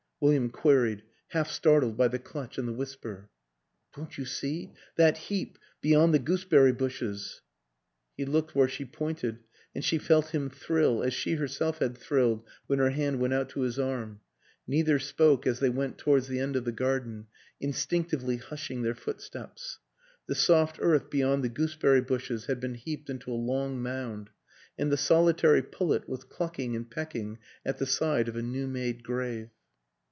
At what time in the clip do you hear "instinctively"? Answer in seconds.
17.59-18.37